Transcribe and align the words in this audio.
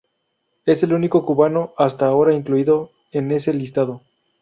Es 0.65 0.81
el 0.81 0.95
único 0.95 1.27
cubano 1.27 1.73
hasta 1.77 2.07
ahora 2.07 2.33
incluido 2.33 2.89
en 3.11 3.29
ese 3.31 3.53
listado. 3.53 4.01